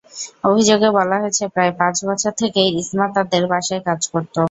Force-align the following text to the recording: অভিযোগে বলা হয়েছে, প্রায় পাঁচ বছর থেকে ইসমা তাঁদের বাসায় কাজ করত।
অভিযোগে 0.43 0.89
বলা 0.97 1.15
হয়েছে, 1.21 1.43
প্রায় 1.53 1.73
পাঁচ 1.79 1.95
বছর 2.07 2.31
থেকে 2.41 2.61
ইসমা 2.71 3.05
তাঁদের 3.15 3.43
বাসায় 3.51 3.81
কাজ 3.87 4.01
করত। 4.13 4.35